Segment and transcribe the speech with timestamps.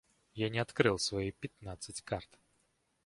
[0.33, 2.39] Я не открыл своих пятнадцать карт.